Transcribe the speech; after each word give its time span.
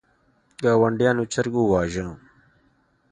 ګاونډیانو 0.63 1.23
چرګ 1.33 1.53
وواژه. 1.59 2.05